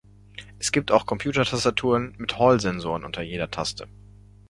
Es 0.57 0.71
gibt 0.71 0.89
auch 0.91 1.05
Computertastaturen 1.05 2.15
mit 2.17 2.39
Hall-Sensoren 2.39 3.05
unter 3.05 3.21
jeder 3.21 3.51
Taste. 3.51 3.87